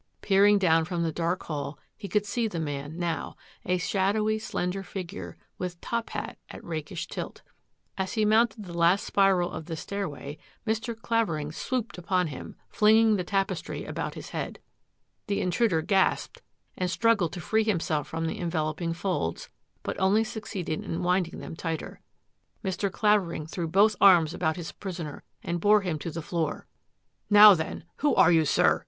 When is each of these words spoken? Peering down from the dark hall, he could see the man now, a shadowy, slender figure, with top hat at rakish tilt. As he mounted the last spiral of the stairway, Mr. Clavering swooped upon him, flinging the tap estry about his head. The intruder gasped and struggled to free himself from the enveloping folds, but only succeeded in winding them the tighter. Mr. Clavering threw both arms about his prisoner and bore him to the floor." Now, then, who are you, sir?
Peering 0.23 0.57
down 0.57 0.83
from 0.83 1.03
the 1.03 1.11
dark 1.11 1.43
hall, 1.43 1.77
he 1.95 2.07
could 2.07 2.25
see 2.25 2.47
the 2.47 2.59
man 2.59 2.97
now, 2.97 3.35
a 3.65 3.77
shadowy, 3.77 4.39
slender 4.39 4.81
figure, 4.81 5.37
with 5.59 5.79
top 5.79 6.09
hat 6.09 6.39
at 6.49 6.63
rakish 6.63 7.05
tilt. 7.07 7.43
As 7.99 8.13
he 8.13 8.25
mounted 8.25 8.65
the 8.65 8.73
last 8.75 9.03
spiral 9.05 9.51
of 9.51 9.65
the 9.67 9.75
stairway, 9.75 10.39
Mr. 10.65 10.99
Clavering 10.99 11.51
swooped 11.51 11.99
upon 11.99 12.29
him, 12.29 12.55
flinging 12.67 13.15
the 13.15 13.23
tap 13.23 13.49
estry 13.49 13.87
about 13.87 14.15
his 14.15 14.29
head. 14.29 14.57
The 15.27 15.39
intruder 15.39 15.83
gasped 15.83 16.41
and 16.75 16.89
struggled 16.89 17.31
to 17.33 17.39
free 17.39 17.63
himself 17.63 18.07
from 18.07 18.25
the 18.25 18.39
enveloping 18.39 18.93
folds, 18.93 19.51
but 19.83 19.99
only 19.99 20.23
succeeded 20.23 20.81
in 20.83 21.03
winding 21.03 21.41
them 21.41 21.51
the 21.53 21.57
tighter. 21.61 22.01
Mr. 22.65 22.91
Clavering 22.91 23.45
threw 23.45 23.67
both 23.67 23.95
arms 24.01 24.33
about 24.33 24.55
his 24.57 24.71
prisoner 24.71 25.21
and 25.43 25.61
bore 25.61 25.81
him 25.81 25.99
to 25.99 26.09
the 26.09 26.23
floor." 26.23 26.65
Now, 27.29 27.53
then, 27.53 27.83
who 27.97 28.15
are 28.15 28.31
you, 28.31 28.45
sir? 28.45 28.79